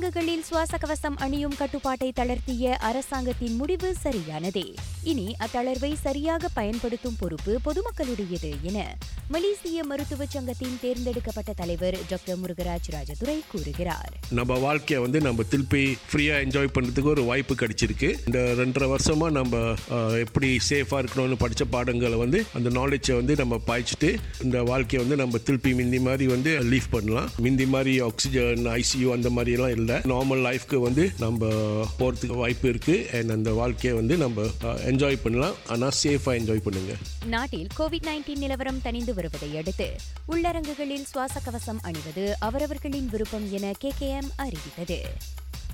[0.00, 4.74] உள்ளரங்குகளில் சுவாச கவசம் அணியும் கட்டுப்பாட்டை தளர்த்திய அரசாங்கத்தின் முடிவு சரியானதே.
[5.02, 8.78] இனி அத்தளர்வை சரியாக பயன்படுத்தும் பொறுப்பு பொதுமக்களுடையது என
[9.34, 14.14] மலேசிய மருத்துவச் சங்கத்தின் தேர்ந்தெடுக்கப்பட்ட தலைவர் டாக்டர் முருகராஜ் ராஜதுரை கூறுகிறார்.
[14.38, 18.08] நம்ம வாழ்க்கையை வந்து நம்ம திருப்பி ஃப்ரீயாக என்ஜாய் பண்ணுறதுக்கு ஒரு வாய்ப்பு கிடைச்சிருக்கு.
[18.28, 19.60] இந்த ரெண்டரை வருஷமாக நம்ம
[20.24, 24.10] எப்படி சேஃபாக இருக்கணும்னு படித்த பாடங்களை வந்து அந்த நாலேஜை வந்து நம்ம பாய்ச்சிட்டு
[24.46, 27.28] இந்த வாழ்க்கையை வந்து நம்ம திருப்பி மிந்தி மாதிரி வந்து லீவ் பண்ணலாம்.
[27.46, 29.98] மிந்தி மாதிரி ஆக்சிஜன் ஐசியூ அந்த மாதிரிலாம் இல்லை.
[30.14, 31.52] நார்மல் லைஃப்க்கு வந்து நம்ம
[32.00, 34.48] போகிறதுக்கு வாய்ப்பு இருக்குது அண்ட் அந்த வாழ்க்கையை வந்து நம்ம
[34.90, 35.56] என்ஜாய் பண்ணலாம்.
[35.76, 36.92] ஆனால் சேஃபாக என்ஜாய் பண்ணுங்க.
[37.36, 39.88] நாட்டில் கோவிட் 19 நிலவரம் தணிந்து வருவதை அடுத்து
[40.28, 44.98] உள்ளரங்குகளில் சுவாச கவசம் அணிவது அவரவர்களின் விருப்பம் என கேகேஎம் அறிவித்தது.